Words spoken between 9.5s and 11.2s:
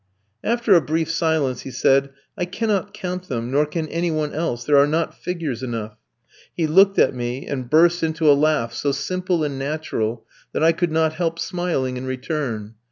natural, that I could not